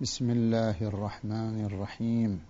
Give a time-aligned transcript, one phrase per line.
[0.00, 2.42] بسم الله الرحمن الرحيم.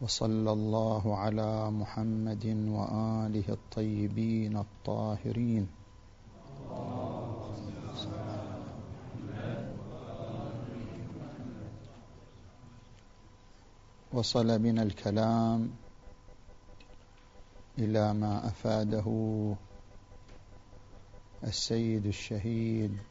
[0.00, 5.68] وصلى الله على محمد وآله الطيبين الطاهرين.
[14.12, 15.70] وصل بنا الكلام
[17.78, 19.06] إلى ما أفاده
[21.44, 23.09] السيد الشهيد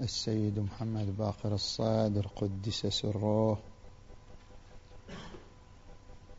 [0.00, 3.58] السيد محمد باقر الصادر قدس سره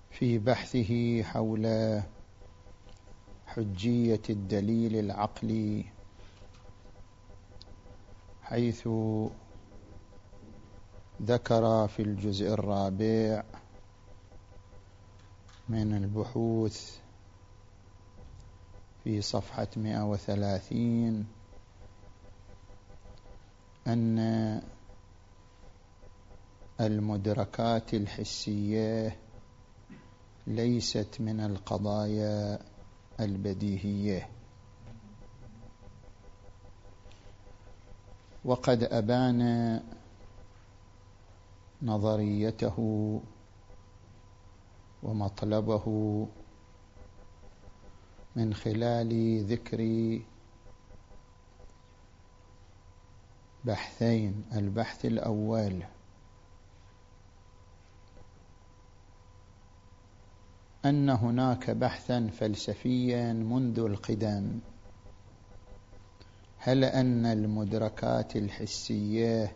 [0.09, 1.65] في بحثه حول
[3.45, 5.85] حجية الدليل العقلي
[8.41, 8.87] حيث
[11.21, 13.43] ذكر في الجزء الرابع
[15.69, 16.97] من البحوث
[19.03, 21.34] في صفحة 130
[23.87, 24.61] أن
[26.81, 29.17] المدركات الحسية
[30.47, 32.59] ليست من القضايا
[33.19, 34.29] البديهية.
[38.45, 39.79] وقد أبان
[41.81, 42.77] نظريته
[45.03, 45.85] ومطلبه
[48.35, 49.79] من خلال ذكر
[53.65, 55.83] بحثين البحث الأول.
[60.85, 64.59] أن هناك بحثا فلسفيا منذ القدم.
[66.57, 69.55] هل أن المدركات الحسية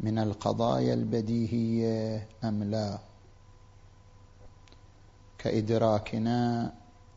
[0.00, 2.98] من القضايا البديهية أم لا؟
[5.38, 6.72] كإدراكنا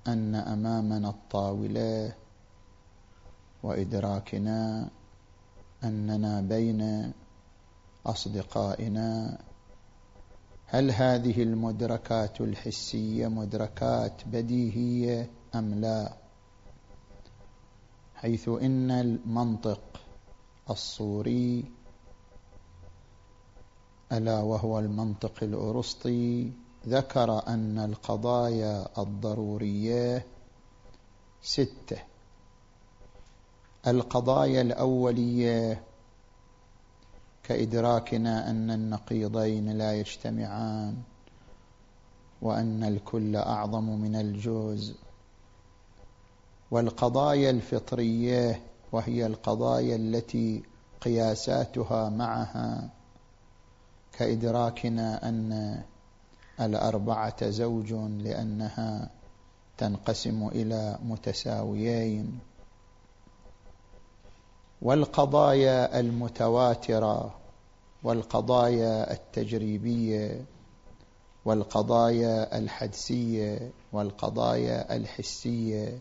[0.07, 2.15] أن أمامنا الطاولة
[3.63, 4.89] وإدراكنا
[5.83, 7.13] أننا بين
[8.05, 9.37] أصدقائنا.
[10.65, 16.13] هل هذه المدركات الحسية مدركات بديهية أم لا؟
[18.15, 19.81] حيث إن المنطق
[20.69, 21.65] الصوري
[24.11, 26.51] ألا وهو المنطق الارسطي
[26.87, 30.25] ذكر أن القضايا الضرورية
[31.41, 31.97] ستة.
[33.89, 35.83] القضايا الأولية
[37.43, 40.95] كإدراكنا أن النقيضين لا يجتمعان
[42.41, 44.95] وأن الكل أعظم من الجزء
[46.71, 48.61] والقضايا الفطرية
[48.91, 50.63] وهي القضايا التي
[51.01, 52.89] قياساتها معها
[54.13, 55.81] كإدراكنا أن
[56.61, 59.09] الأربعة زوج لأنها
[59.77, 62.39] تنقسم إلى متساويين.
[64.81, 67.35] والقضايا المتواترة
[68.03, 70.45] والقضايا التجريبية
[71.45, 75.99] والقضايا الحدسية والقضايا الحسية.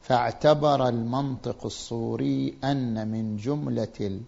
[0.00, 4.20] فاعتبر المنطق الصوري أن من جملة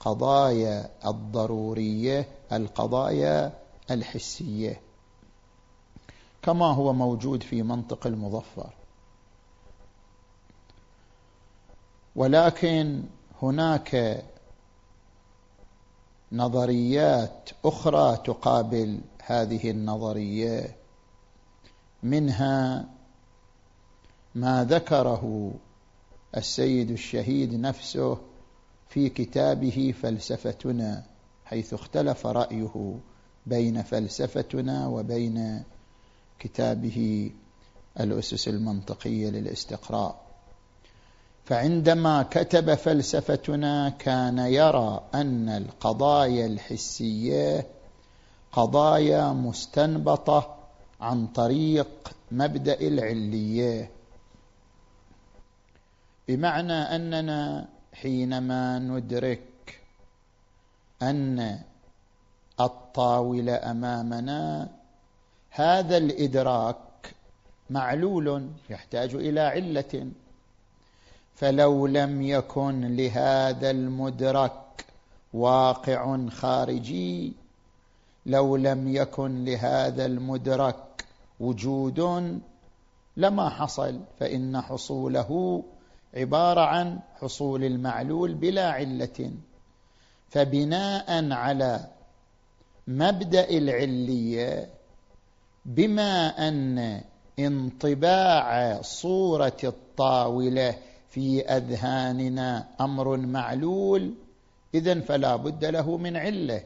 [0.00, 3.52] القضايا الضرورية القضايا
[3.90, 4.80] الحسية
[6.42, 8.83] كما هو موجود في منطق المظفر.
[12.16, 13.02] ولكن
[13.42, 14.24] هناك
[16.32, 20.76] نظريات أخرى تقابل هذه النظرية
[22.02, 22.88] منها
[24.34, 25.54] ما ذكره
[26.36, 28.18] السيد الشهيد نفسه
[28.88, 31.04] في كتابه فلسفتنا
[31.44, 32.94] حيث اختلف رأيه
[33.46, 35.62] بين فلسفتنا وبين
[36.38, 37.30] كتابه
[38.00, 40.23] الأسس المنطقية للاستقراء.
[41.44, 47.66] فعندما كتب فلسفتنا كان يرى أن القضايا الحسية
[48.52, 50.56] قضايا مستنبطة
[51.00, 51.88] عن طريق
[52.30, 53.90] مبدأ العلية.
[56.28, 59.80] بمعنى أننا حينما ندرك
[61.02, 61.58] أن
[62.60, 64.68] الطاولة أمامنا
[65.50, 67.14] هذا الإدراك
[67.70, 70.10] معلول يحتاج إلى علة
[71.34, 74.86] فلو لم يكن لهذا المدرك
[75.34, 77.32] واقع خارجي
[78.26, 81.04] لو لم يكن لهذا المدرك
[81.40, 82.00] وجود
[83.16, 85.62] لما حصل فإن حصوله
[86.14, 89.30] عبارة عن حصول المعلول بلا علة.
[90.30, 91.86] فبناء على
[92.86, 94.68] مبدأ العلية
[95.64, 97.00] بما أن
[97.38, 100.74] انطباع صورة الطاولة
[101.14, 104.14] في أذهاننا أمر معلول
[104.74, 106.62] اذا فلا بد له من علة.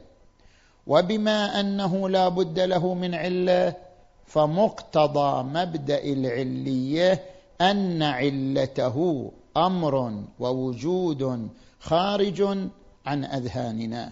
[0.87, 3.75] وبما أنه لا بد له من علة
[4.25, 7.23] فمقتضى مبدأ العلية
[7.61, 11.49] أن علته أمر ووجود
[11.79, 12.41] خارج
[13.05, 14.11] عن أذهاننا.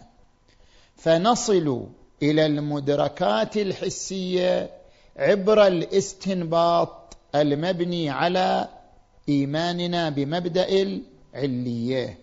[0.96, 1.88] فنصل
[2.24, 4.70] إلى المدركات الحسية
[5.18, 8.68] عبر الاستنباط المبني على
[9.30, 12.18] إيماننا بمبدأ العلية.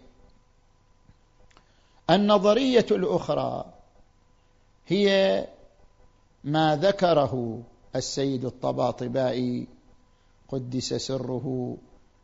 [2.10, 3.64] النظرية الأخرى
[4.86, 5.46] هي
[6.44, 7.62] ما ذكره
[7.96, 9.66] السيد الطباطبائي
[10.48, 11.76] قدس سره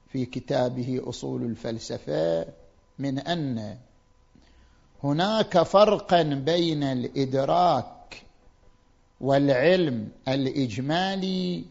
[0.09, 2.47] في كتابه أصول الفلسفة
[2.99, 3.77] من أن
[5.05, 8.23] هناك فرقا بين الإدراك
[9.21, 11.65] والعلم الإجمالي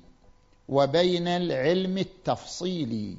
[0.69, 3.17] وبين العلم التفصيلي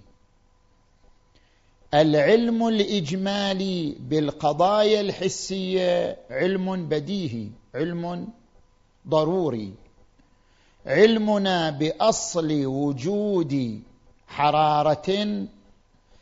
[1.94, 8.28] العلم الاجمالي بالقضايا الحسية علم بديهي علم
[9.08, 9.74] ضروري.
[10.86, 13.82] علمنا بأصل وجود
[14.28, 15.46] حرارة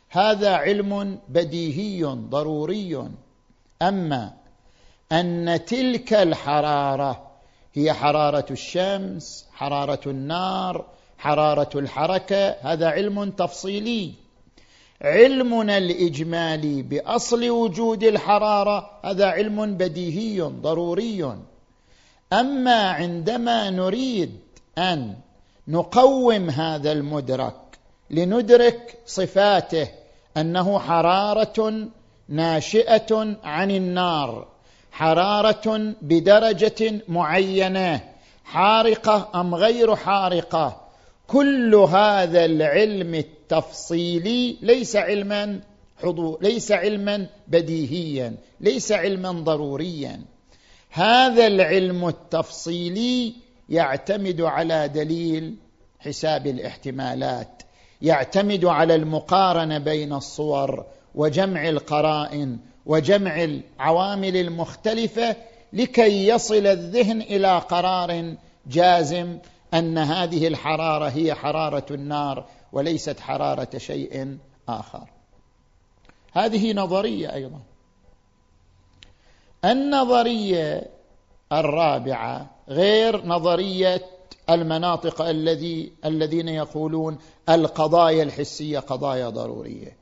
[0.09, 3.09] هذا علم بديهي ضروري.
[3.81, 4.33] أما
[5.11, 7.31] أن تلك الحرارة
[7.73, 10.85] هي حرارة الشمس حرارة النار
[11.19, 14.13] حرارة الحركة هذا علم تفصيلي.
[15.01, 21.35] علمنا الاجمالي بأصل وجود الحرارة هذا علم بديهي ضروري.
[22.33, 24.39] أما عندما نريد
[24.77, 25.15] أن
[25.67, 27.55] نقوم هذا المدرك
[28.09, 29.87] لندرك صفاته
[30.37, 31.87] أنه حرارة
[32.29, 34.47] ناشئة عن النار
[34.91, 38.01] حرارة بدرجة معينة
[38.45, 40.88] حارقة أم غير حارقة
[41.31, 45.59] كل هذا العلم التفصيلي ليس علما
[46.03, 50.21] حضور ليس علما بديهيا ليس علما ضروريا.
[50.89, 53.33] هذا العلم التفصيلي
[53.69, 55.55] يعتمد على دليل
[55.99, 57.61] حساب الاحتمالات
[58.01, 60.85] يعتمد على المقارنة بين الصور
[61.15, 65.35] وجمع القرائن وجمع العوامل المختلفة
[65.73, 68.35] لكي يصل الذهن إلى قرار
[68.67, 69.37] جازم
[69.73, 74.37] أن هذه الحرارة هي حرارة النار وليست حرارة شيء
[74.69, 75.09] آخر.
[76.33, 77.59] هذه نظرية أيضا.
[79.65, 80.89] النظرية
[81.51, 84.01] الرابعة غير نظرية
[84.49, 87.17] المناطق الذي الذين يقولون
[87.49, 89.97] القضايا الحسية قضايا ضرورية.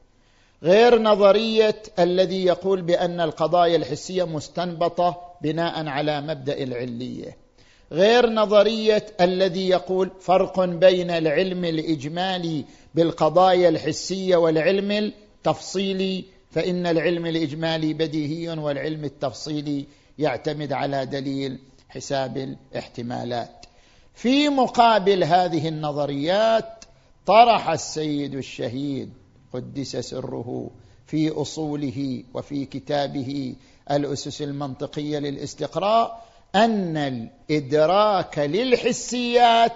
[0.64, 7.47] غير نظرية الذي يقول بأن القضايا الحسية مستنبطة بناء على مبدأ العلية.
[7.92, 17.94] غير نظرية الذي يقول فرق بين العلم الاجمالي بالقضايا الحسية والعلم التفصيلي فإن العلم الاجمالي
[17.94, 19.86] بديهي والعلم التفصيلي
[20.20, 23.66] يعتمد على دليل حساب الاحتمالات.
[24.14, 26.86] في مقابل هذه النظريات
[27.26, 29.14] طرح السيد الشهيد
[29.54, 30.72] قدس سره
[31.06, 33.56] في أصوله وفي كتابه
[33.92, 39.74] الأسس المنطقية للاستقراء أن الإدراك للحسيات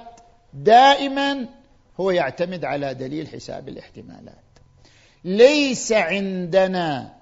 [0.54, 1.48] دائما
[2.00, 4.36] هو يعتمد على دليل حساب الاحتمالات.
[5.26, 7.14] ليس عندنا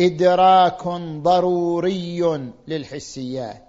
[0.00, 0.88] إدراك
[1.22, 3.66] ضروري للحسيات.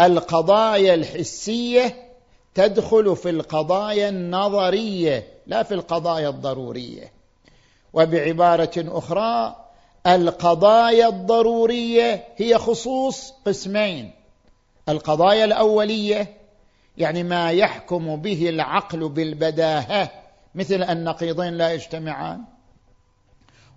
[0.00, 2.12] القضايا الحسية
[2.54, 7.12] تدخل في القضايا النظرية لا في القضايا الضرورية.
[7.92, 9.56] وبعبارة أخرى
[10.06, 14.15] القضايا الضرورية هي خصوص قسمين.
[14.88, 16.36] القضايا الأولية
[16.98, 20.10] يعني ما يحكم به العقل بالبداهة
[20.54, 22.44] مثل النقيضين لا يجتمعان.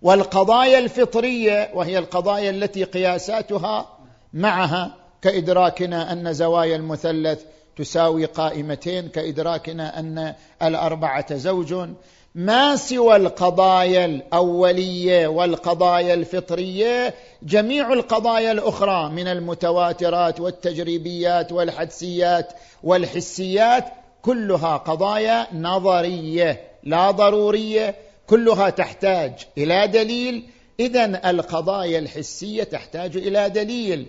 [0.01, 3.98] والقضايا الفطرية وهي القضايا التي قياساتها
[4.34, 7.44] معها كإدراكنا أن زوايا المثلث
[7.78, 11.90] تساوي قائمتين كإدراكنا أن الأربعة زوج.
[12.36, 23.86] ما سوى القضايا الأولية والقضايا الفطرية؟ جميع القضايا الأخرى من المتواترات والتجريبيات والحدسيات والحسيات
[24.22, 27.96] كلها قضايا نظرية لا ضرورية
[28.28, 30.44] كلها تحتاج إلى دليل.
[30.80, 34.06] اذا القضايا الحسية تحتاج إلى دليل.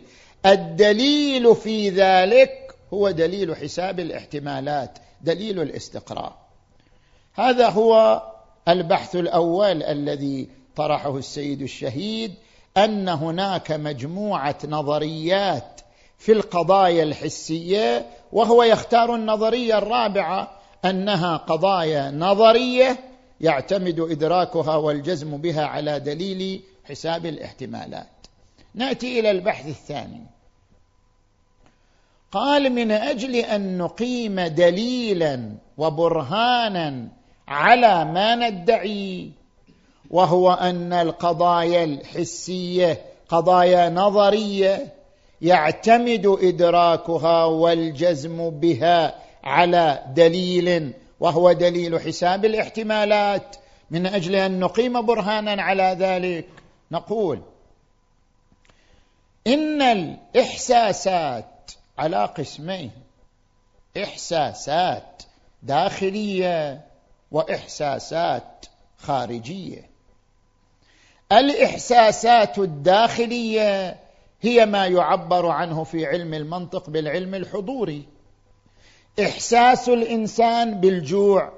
[0.47, 6.37] الدليل في ذلك هو دليل حساب الاحتمالات دليل الاستقراء
[7.35, 8.23] هذا هو
[8.68, 12.35] البحث الأول الذي طرحه السيد الشهيد
[12.76, 15.80] أن هناك مجموعة نظريات
[16.18, 20.50] في القضايا الحسية وهو يختار النظرية الرابعة
[20.85, 22.99] أنها قضايا نظرية
[23.40, 28.06] يعتمد إدراكها والجزم بها على دليل حساب الاحتمالات.
[28.75, 30.26] نأتي إلى البحث الثاني.
[32.32, 37.08] قال من أجل أن نقيم دليلا وبرهانا
[37.49, 39.30] على ما ندعي
[40.10, 44.92] وهو أن القضايا الحسية قضايا نظرية
[45.42, 53.56] يعتمد إدراكها والجزم بها على دليل وهو دليل حساب الاحتمالات.
[53.90, 56.46] من أجل أن نقيم برهانا على ذلك
[56.92, 57.40] نقول
[59.46, 61.50] إن الإحساسات
[62.00, 62.90] على قسمين.
[63.97, 65.23] إحساسات
[65.62, 66.87] داخلية
[67.30, 68.66] وإحساسات
[68.99, 69.90] خارجية.
[71.33, 74.00] الإحساسات الداخلية
[74.40, 78.09] هي ما يعبر عنه في علم المنطق بالعلم الحضوري.
[79.21, 81.52] إحساس الإنسان بالجوع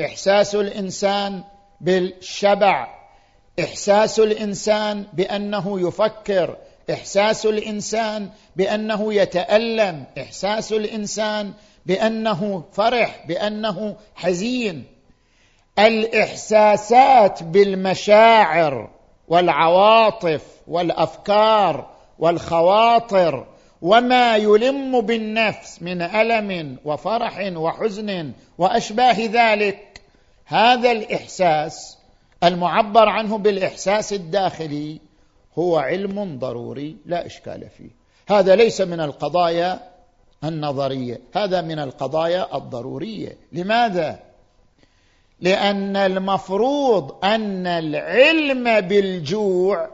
[0.00, 1.44] إحساس الإنسان
[1.80, 2.98] بالشبع
[3.60, 6.56] إحساس الإنسان بأنه يفكر
[6.90, 11.52] إحساس الإنسان بأنه يتألم إحساس الإنسان
[11.86, 14.84] بأنه فرح بأنه حزين.
[15.78, 18.90] الإحساسات بالمشاعر
[19.28, 23.46] والعواطف والأفكار والخواطر
[23.82, 30.00] وما يلم بالنفس من ألم وفرح وحزن وأشباه ذلك
[30.46, 31.98] هذا الإحساس
[32.44, 35.00] المعبر عنه بالإحساس الداخلي.
[35.58, 37.90] هو علم ضروري لا إشكال فيه.
[38.28, 39.80] هذا ليس من القضايا
[40.44, 43.36] النظرية هذا من القضايا الضرورية.
[43.52, 44.18] لماذا؟
[45.40, 49.90] لأن المفروض أن العلم بالجوع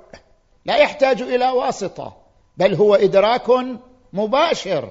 [0.66, 2.16] لا يحتاج إلى واسطة
[2.56, 3.46] بل هو إدراك
[4.12, 4.90] مباشر.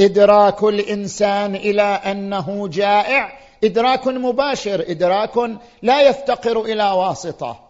[0.00, 5.36] إدراك الإنسان إلى أنه جائع إدراك مباشر إدراك
[5.82, 7.69] لا يفتقر إلى واسطة.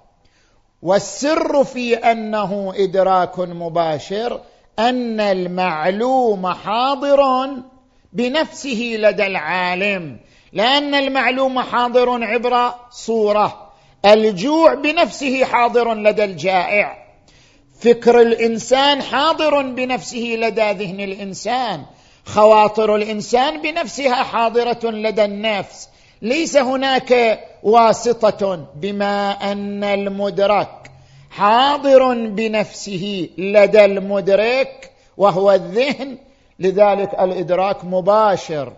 [0.82, 4.40] والسر في أنه إدراك مباشر
[4.78, 7.48] أن المعلوم حاضر
[8.12, 10.16] بنفسه لدى العالم
[10.52, 13.70] لأن المعلوم حاضر عبر صورة
[14.04, 17.06] الجوع بنفسه حاضر لدى الجائع.
[17.80, 21.84] فكر الإنسان حاضر بنفسه لدى ذهن الإنسان
[22.24, 25.88] خواطر الإنسان بنفسها حاضرة لدى النفس.
[26.22, 30.90] ليس هناك واسطة بما أن المدرك
[31.30, 36.18] حاضر بنفسه لدى المدرك وهو الذهن
[36.58, 38.72] لذلك الإدراك مباشر.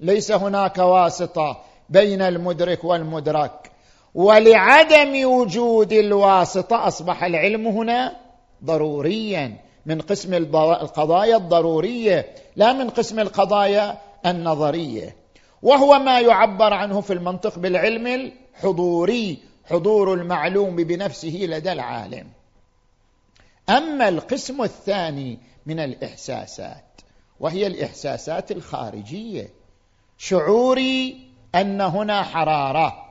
[0.00, 3.70] ليس هناك واسطة بين المدرك والمدرك.
[4.14, 8.16] ولعدم وجود الواسطة أصبح العلم هنا
[8.64, 9.56] ضروريا.
[9.86, 15.16] من قسم القضايا الضرورية لا من قسم القضايا النظرية.
[15.62, 22.26] وهو ما يعبر عنه في المنطق بالعلم الحضوري حضور المعلوم بنفسه لدى العالم.
[23.68, 27.00] أما القسم الثاني من الإحساسات
[27.40, 29.50] وهي الإحساسات الخارجية
[30.18, 33.06] شعوري أن هنا حرارة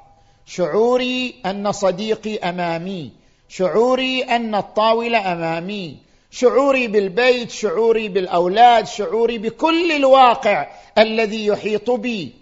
[0.45, 3.11] شعوري أن صديقي أمامي
[3.47, 5.97] شعوري أن الطاولة أمامي
[6.35, 12.33] شعوري بالبيت شعوري بالأولاد شعوري بكل الواقع الذي يحيط بي.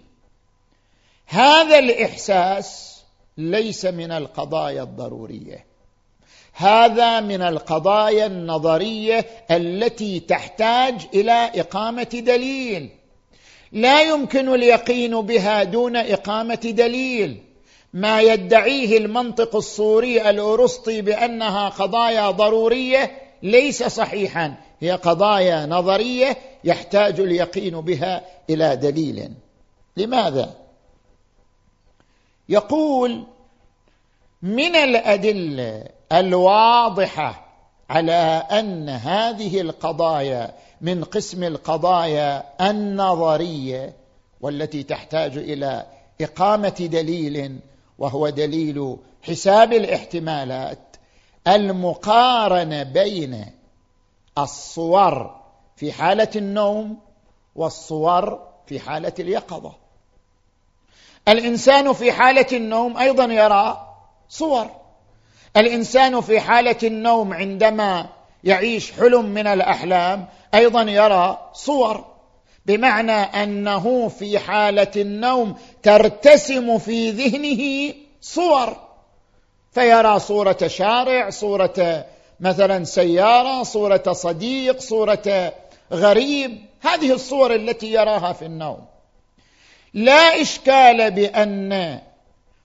[1.26, 3.00] هذا الإحساس
[3.38, 5.66] ليس من القضايا الضرورية.
[6.52, 12.90] هذا من القضايا النظرية التي تحتاج إلى إقامة دليل.
[13.72, 17.42] لا يمكن اليقين بها دون إقامة دليل.
[17.92, 24.54] ما يدعيه المنطق الصوري الارسطي بأنها قضايا ضرورية ليس صحيحا.
[24.80, 29.32] هي قضايا نظرية يحتاج اليقين بها إلى دليل.
[29.96, 30.54] لماذا؟
[32.48, 33.24] يقول
[34.42, 37.44] من الأدلة الواضحة
[37.90, 43.94] على أن هذه القضايا من قسم القضايا النظرية
[44.40, 45.86] والتي تحتاج إلى
[46.20, 47.58] إقامة دليل
[47.98, 50.93] وهو دليل حساب الاحتمالات
[51.48, 53.46] المقارنة بين
[54.38, 55.40] الصور
[55.76, 56.98] في حالة النوم
[57.54, 59.72] والصور في حالة اليقظة.
[61.28, 63.88] الإنسان في حالة النوم أيضا يرى
[64.28, 64.70] صور.
[65.56, 68.08] الإنسان في حالة النوم عندما
[68.44, 72.04] يعيش حلم من الأحلام أيضا يرى صور.
[72.66, 78.83] بمعنى أنه في حالة النوم ترتسم في ذهنه صور.
[79.74, 82.04] فيرى صورة شارع صورة
[82.40, 85.52] مثلا سيارة صورة صديق صورة
[85.92, 86.58] غريب.
[86.80, 88.84] هذه الصور التي يراها في النوم.
[89.94, 92.00] لا إشكال بأن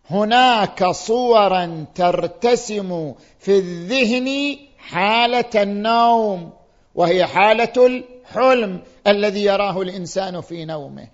[0.10, 6.54] هناك صورا ترتسم في الذهن حالة النوم
[6.96, 11.08] وهي حالة الحلم الذي يراه الإنسان في نومه.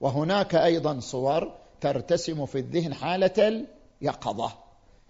[0.00, 3.66] وهناك أيضا صور ترتسم في الذهن حالة
[4.02, 4.52] اليقظه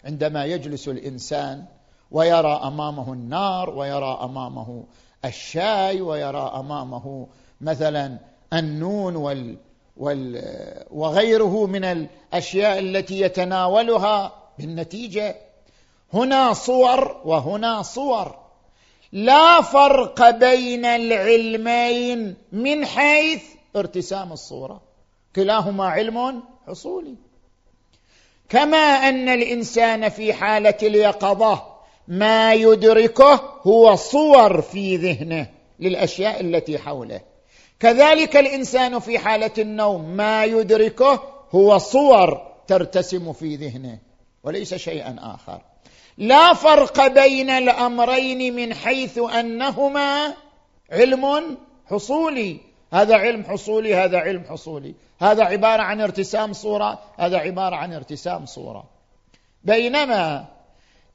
[0.05, 1.65] عندما يجلس الإنسان
[2.11, 4.85] ويرى أمامه النار ويرى أمامه
[5.25, 7.27] الشاي ويرى أمامه
[7.61, 8.19] مثلا
[8.53, 9.57] النون وال
[9.97, 10.43] وال
[10.91, 15.37] وغيره من الأشياء التي يتناولها بالنتيجة.
[16.13, 18.39] هنا صور وهنا صور.
[19.13, 23.43] لا فرق بين العلمين من حيث
[23.77, 24.83] ارتسام الصورة.
[25.37, 27.15] كلاهما علم حصولي.
[28.49, 31.63] كما أن الإنسان في حالة اليقظة
[32.09, 35.47] ما يدركه هو صور في ذهنه
[35.81, 37.21] للأشياء التي حوله.
[37.81, 43.99] كذلك الإنسان في حالة النوم ما يدركه هو صور ترتسم في ذهنه
[44.45, 45.61] وليس شيئا آخر.
[46.19, 50.35] لا فرق بين الأمرين من حيث أنهما
[50.93, 52.57] علم حصولي.
[52.93, 54.95] هذا علم حصولي هذا علم حصولي.
[55.19, 58.85] هذا عبارة عن ارتسام صورة هذا عبارة عن ارتسام صورة.
[59.65, 60.47] بينما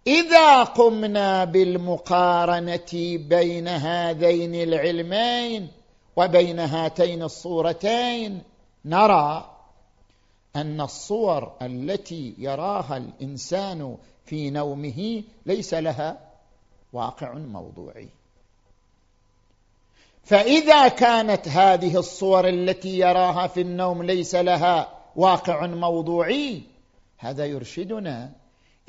[0.07, 5.67] إذا قمنا بالمقارنة بين هذين العلمين
[6.15, 8.43] وبين هاتين الصورتين
[8.85, 9.49] نرى
[10.55, 16.17] أن الصور التي يراها الإنسان في نومه ليس لها
[16.93, 18.09] واقع موضوعي.
[20.23, 26.61] فإذا كانت هذه الصور التي يراها في النوم ليس لها واقع موضوعي
[27.17, 28.31] هذا يرشدنا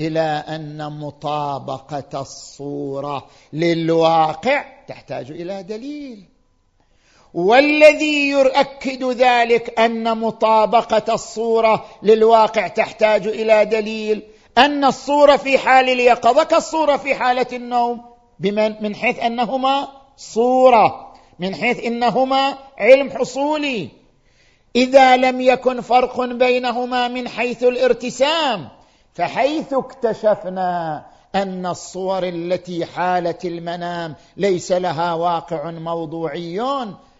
[0.01, 6.25] إلى أن مطابقة الصورة للواقع تحتاج إلى دليل.
[7.35, 14.23] والذي يؤكد ذلك أن مطابقة الصورة للواقع تحتاج إلى دليل
[14.59, 18.05] أن الصورة في حال اليقظة كالصورة في حالة النوم
[18.39, 21.12] بمن من حيث أنهما صورة.
[21.43, 23.89] من حيث إنهما علم حصولي.
[24.77, 28.69] إذا لم يكن فرق بينهما من حيث الارتسام
[29.15, 36.61] فحيث اكتشفنا أن الصور التي حالت المنام ليس لها واقع موضوعي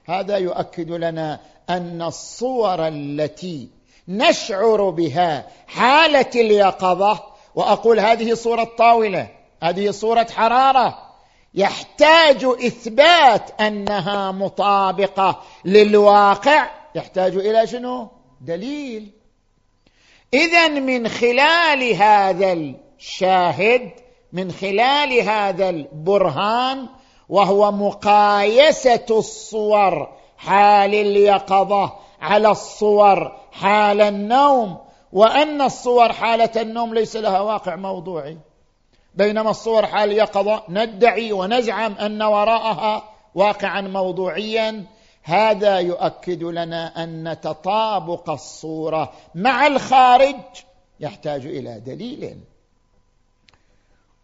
[0.05, 3.69] هذا يؤكد لنا أن الصور التي
[4.09, 7.21] نشعر بها حاله اليقظة
[7.55, 9.29] وأقول هذه صورة طاولة
[9.63, 11.12] هذه صورة حرارة.
[11.55, 16.71] يحتاج إثبات أنها مطابقة للواقع.
[16.95, 18.09] يحتاج إلى شنو؟
[18.41, 19.13] دليل.
[20.35, 23.91] اذا من خلال هذا الشاهد
[24.33, 26.89] من خلال هذا البرهان
[27.29, 34.79] وهو مقايسة الصور حال اليقظة على الصور حال النوم
[35.13, 38.39] وأن الصور حالة النوم ليس لها واقع موضوعي.
[39.15, 44.85] بينما الصور حال اليقظه ندعي ونزعم أن وراءها واقعا موضوعيا.
[45.23, 50.37] هذا يؤكد لنا أن تطابق الصورة مع الخارج
[51.01, 52.39] يحتاج إلى دليل.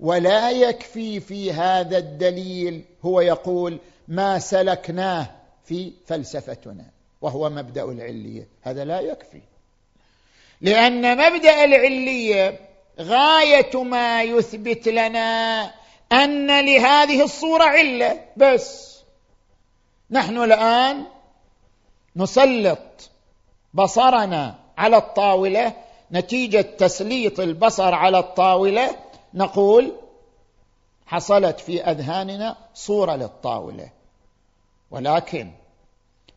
[0.00, 5.30] ولا يكفي في هذا الدليل هو يقول ما سلكناه
[5.64, 6.84] في فلسفتنا
[7.20, 8.48] وهو مبدأ العلية.
[8.62, 9.40] هذا لا يكفي.
[10.60, 12.67] لأن مبدأ العلية
[13.00, 15.62] غاية ما يثبت لنا
[16.12, 18.24] أن لهذه الصورة علة.
[18.36, 18.98] بس
[20.10, 21.04] نحن الآن
[22.16, 23.10] نسلط
[23.74, 25.72] بصرنا على الطاولة.
[26.12, 28.96] نتيجة تسليط البصر على الطاولة
[29.34, 29.92] نقول
[31.06, 33.90] حصلت في أذهاننا صورة للطاولة.
[34.90, 35.50] ولكن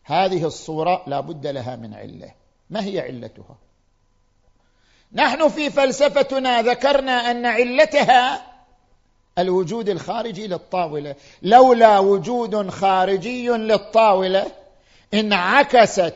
[0.04, 2.34] هذه الصورة لا بد لها من علة.
[2.70, 3.58] ما هي علتها؟
[5.14, 8.42] نحن في فلسفتنا ذكرنا أن علتها
[9.38, 11.16] الوجود الخارجي للطاولة.
[11.42, 14.52] لولا وجود خارجي للطاولة
[15.14, 16.16] انعكست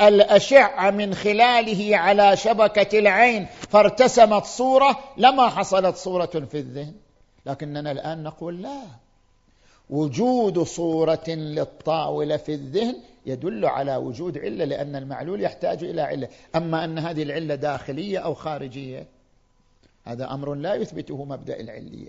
[0.00, 6.94] الأشعة من خلاله على شبكة العين فارتسمت صورة لما حصلت صورة في الذهن.
[7.46, 9.05] لكننا الآن نقول لا.
[9.90, 12.96] وجود صورة للطاولة في الذهن
[13.26, 16.28] يدل على وجود علة لأن المعلول يحتاج إلى علة.
[16.56, 19.06] أما أن هذه العلة داخلية أو خارجية
[20.04, 22.08] هذا أمر لا يثبته مبدأ العلية.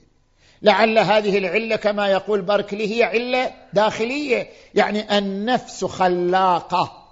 [0.61, 4.47] لعل هذه العلة كما يقول باركلي هي علة داخلية.
[4.75, 7.03] يعني النفس خلاقة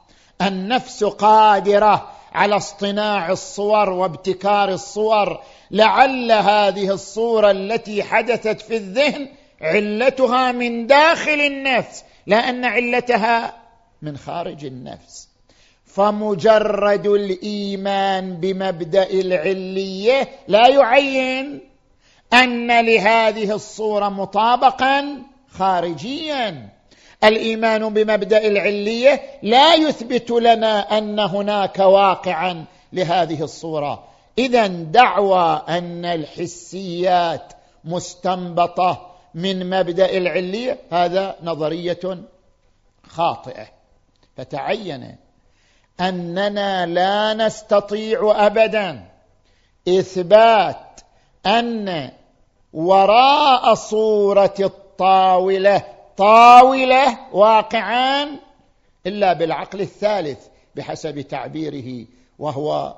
[0.42, 5.42] النفس قادرة على اصطناع الصور وابتكار الصور.
[5.72, 9.28] لعل هذه الصورة التي حدثت في الذهن
[9.62, 13.54] علتها من داخل النفس لا ان علتها
[14.02, 15.30] من خارج النفس.
[15.86, 21.60] فمجرد الإيمان بمبدأ العلية لا يعين
[22.34, 26.70] أن لهذه الصورة مطابقا خارجيا.
[27.24, 34.04] الإيمان بمبدأ العلية لا يثبت لنا أن هناك واقعا لهذه الصورة.
[34.38, 37.54] اذا دعوى أن الحسيات
[37.86, 42.24] مستنبطة من مبدأ العلية هذا نظرية
[43.08, 43.68] خاطئة.
[44.38, 45.16] فتعين
[46.00, 49.10] أننا لا نستطيع ابدا
[49.88, 51.02] إثبات
[51.46, 52.12] أن
[52.74, 55.84] وراء صورة الطاولة
[56.18, 58.40] طاولة واقعان
[59.08, 62.08] إلا بالعقل الثالث بحسب تعبيره
[62.40, 62.96] وهو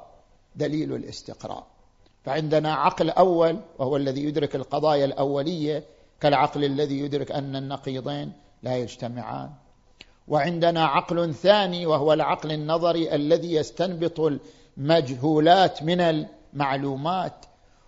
[0.56, 1.68] دليل الاستقراء.
[2.26, 5.84] فعندنا عقل أول وهو الذي يدرك القضايا الأولية
[6.22, 9.50] كالعقل الذي يدرك أن النقيضين لا يجتمعان.
[10.28, 14.40] وعندنا عقل ثاني وهو العقل النظري الذي يستنبط
[14.78, 17.46] المجهولات من المعلومات.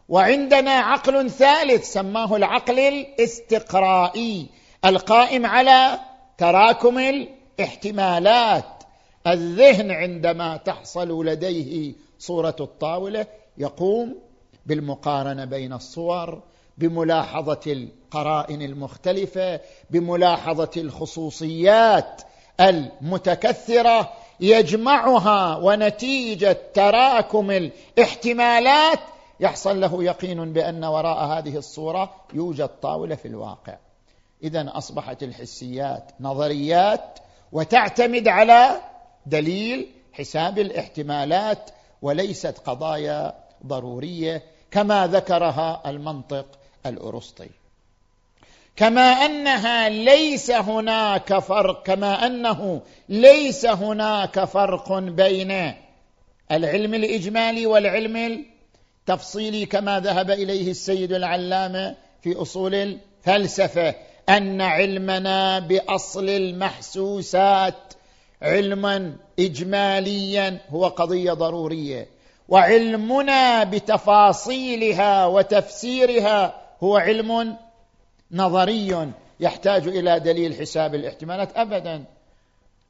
[0.09, 4.49] وعندنا عقل ثالث سماه العقل الاستقرائي
[4.85, 5.99] القائم على
[6.37, 8.83] تراكم الاحتمالات.
[9.27, 13.25] الذهن عندما تحصل لديه صورة الطاولة
[13.57, 14.15] يقوم
[14.65, 16.41] بالمقارنة بين الصور
[16.79, 22.21] بملاحظة القرائن المختلفة بملاحظة الخصوصيات
[22.59, 28.99] المتكثرة يجمعها ونتيجة تراكم الاحتمالات.
[29.39, 33.77] يحصل له يقين بأن وراء هذه الصورة يوجد طاولة في الواقع.
[34.43, 37.19] اذا أصبحت الحسيات نظريات
[37.51, 38.81] وتعتمد على
[39.25, 41.69] دليل حساب الاحتمالات
[42.01, 43.33] وليست قضايا
[43.65, 47.49] ضرورية كما ذكرها المنطق الأرسطي.
[48.75, 55.73] كما أنها ليس هناك فرق كما أنه ليس هناك فرق بين
[56.51, 58.45] العلم الإجمالي والعلم
[59.09, 63.95] التفصيلي كما ذهب إليه السيد العلامة في أصول الفلسفة
[64.29, 67.93] أن علمنا بأصل المحسوسات
[68.41, 72.07] علما اجماليا هو قضية ضرورية.
[72.49, 77.57] وعلمنا بتفاصيلها وتفسيرها هو علم
[78.31, 82.05] نظري يحتاج إلى دليل حساب الاحتمالات ابدا.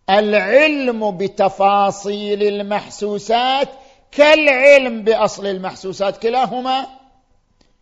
[0.10, 3.70] العلم بتفاصيل المحسوسات
[4.12, 6.88] كالعلم بأصل المحسوسات كلاهما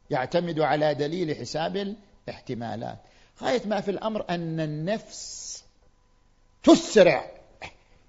[0.09, 1.95] يعتمد على دليل حساب
[2.27, 2.97] الاحتمالات.
[3.43, 5.63] غاية ما في الأمر أن النفس
[6.63, 7.25] تسرع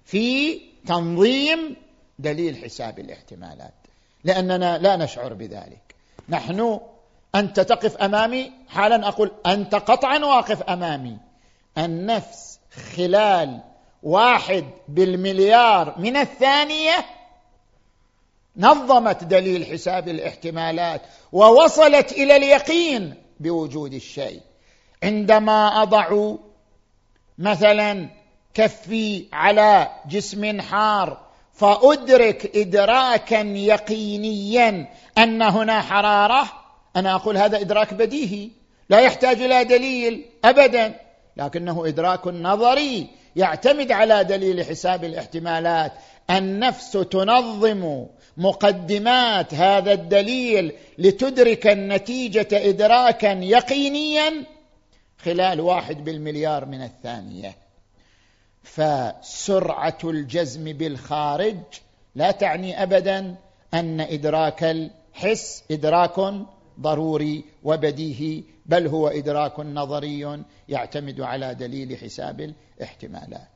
[0.05, 1.75] في تنظيم
[2.19, 3.73] دليل حساب الاحتمالات
[4.23, 5.95] لأننا لا نشعر بذلك.
[6.29, 6.79] نحن
[7.35, 11.17] أنت تقف أمامي؟ حالا أقول أنت قطعا واقف أمامي.
[11.77, 12.59] النفس
[12.95, 13.61] خلال
[14.03, 17.05] واحد بالمليار من الثانية
[18.57, 24.41] نظمت دليل حساب الاحتمالات ووصلت إلى اليقين بوجود الشيء.
[25.03, 26.35] عندما أضع
[27.37, 28.09] مثلا
[28.53, 34.87] كفي على جسم حار فأدرك ادراكا يقينيا
[35.17, 36.58] أن هنا حرارة
[36.95, 38.49] أنا أقول هذا إدراك بديهي.
[38.89, 40.95] لا يحتاج إلى دليل ابدا.
[41.37, 45.91] لكنه إدراك نظري يعتمد على دليل حساب الاحتمالات.
[46.29, 48.05] النفس تنظم
[48.37, 54.43] مقدمات هذا الدليل لتدرك النتيجة ادراكا يقينيا
[55.17, 57.55] خلال واحد بالمليار من الثانية.
[58.63, 61.57] فسرعة الجزم بالخارج
[62.15, 63.35] لا تعني ابدا
[63.73, 66.19] أن إدراك الحس إدراك
[66.79, 73.49] ضروري وبديهي بل هو إدراك نظري يعتمد على دليل حساب الاحتمالات.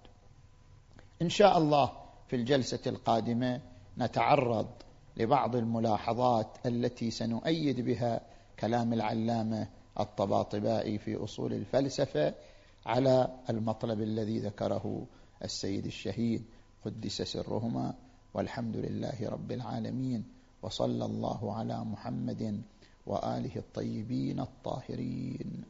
[1.21, 1.91] إن شاء الله
[2.27, 3.61] في الجلسة القادمة
[3.97, 4.67] نتعرض
[5.17, 8.21] لبعض الملاحظات التي سنؤيد بها
[8.59, 9.67] كلام العلامة
[9.99, 12.33] الطباطبائي في أصول الفلسفة
[12.85, 15.05] على المطلب الذي ذكره
[15.43, 16.45] السيد الشهيد
[16.85, 17.93] قدس سرهما
[18.33, 20.23] والحمد لله رب العالمين
[20.61, 22.61] وصلى الله على محمد
[23.05, 25.63] وآله الطيبين الطاهرين.